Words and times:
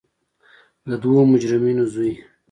د 0.87 0.89
دوو 1.03 1.21
مجرمینو 1.31 1.83
زوی. 1.93 2.13